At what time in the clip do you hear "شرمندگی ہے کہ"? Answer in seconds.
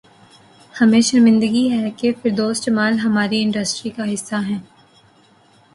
1.01-2.11